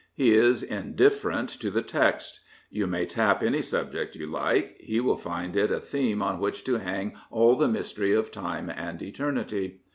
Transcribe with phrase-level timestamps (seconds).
[0.15, 2.39] He is indifferent to the text.
[2.71, 6.63] You may tap any subject you like: he will find it a theme on which
[6.63, 9.81] to hang all the mystery of time and eternity.